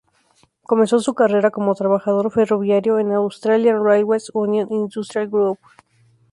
Comenzó 0.63 0.99
su 0.99 1.13
carrera 1.13 1.51
como 1.51 1.75
trabajador 1.75 2.31
ferroviario, 2.31 2.97
en 2.97 3.09
la 3.09 3.17
Australian 3.17 3.85
Railways 3.85 4.31
Union 4.33 4.71
Industrial 4.73 5.27
Group. 5.29 5.59